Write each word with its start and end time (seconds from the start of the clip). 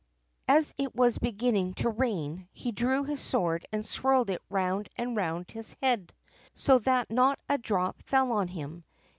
As 0.47 0.73
it 0.79 0.95
was 0.95 1.19
beginning 1.19 1.75
to 1.75 1.89
rain, 1.89 2.47
he 2.53 2.71
drew 2.71 3.03
his 3.03 3.21
sword 3.21 3.67
and 3.71 3.85
swirled 3.85 4.31
it 4.31 4.41
round 4.49 4.89
and 4.95 5.15
round 5.15 5.51
his 5.51 5.75
head, 5.79 6.11
so 6.55 6.79
that 6.79 7.11
not 7.11 7.39
a 7.47 7.59
drop 7.59 8.01
fell 8.01 8.31
on 8.31 8.47
him. 8.47 8.83